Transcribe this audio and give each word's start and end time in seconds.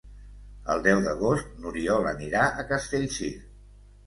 El 0.75 0.79
deu 0.87 1.01
d'agost 1.07 1.51
n'Oriol 1.59 2.09
anirà 2.13 2.47
a 2.63 2.67
Castellcir. 2.73 3.31